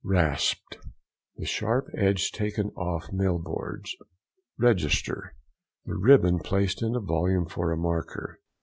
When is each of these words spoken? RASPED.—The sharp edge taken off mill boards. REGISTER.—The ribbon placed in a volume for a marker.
RASPED.—The 0.03 1.45
sharp 1.45 1.89
edge 1.95 2.31
taken 2.31 2.69
off 2.69 3.13
mill 3.13 3.37
boards. 3.37 3.95
REGISTER.—The 4.57 5.93
ribbon 5.95 6.39
placed 6.39 6.81
in 6.81 6.95
a 6.95 6.99
volume 6.99 7.47
for 7.47 7.71
a 7.71 7.77
marker. 7.77 8.39